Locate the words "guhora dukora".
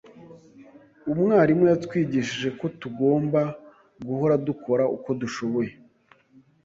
4.07-4.83